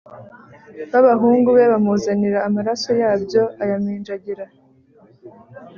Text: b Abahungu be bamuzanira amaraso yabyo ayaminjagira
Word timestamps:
b 0.91 0.93
Abahungu 1.01 1.47
be 1.57 1.63
bamuzanira 1.71 2.39
amaraso 2.47 2.89
yabyo 3.01 3.43
ayaminjagira 3.63 4.45